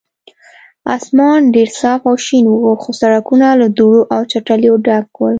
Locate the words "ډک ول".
4.85-5.29